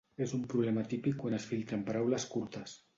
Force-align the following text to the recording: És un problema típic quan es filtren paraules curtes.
És 0.25 0.31
un 0.37 0.47
problema 0.53 0.85
típic 0.95 1.19
quan 1.21 1.37
es 1.41 1.47
filtren 1.53 1.87
paraules 1.91 2.31
curtes. 2.37 2.79